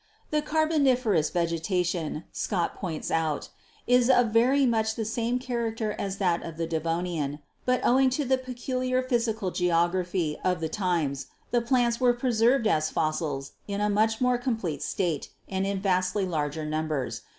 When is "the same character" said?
4.95-5.91